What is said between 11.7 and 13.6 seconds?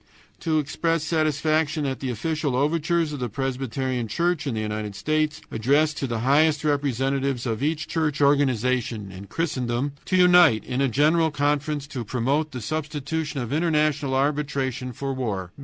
to promote the substitution of